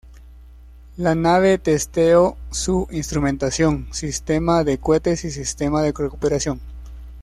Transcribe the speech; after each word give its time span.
La 0.97 1.13
nave 1.13 1.59
testeo 1.59 2.35
su 2.49 2.87
instrumentación, 2.89 3.87
sistema 3.93 4.63
de 4.63 4.79
cohetes 4.79 5.23
y 5.25 5.29
sistemas 5.29 5.83
de 5.83 5.93
recuperación. 5.95 6.59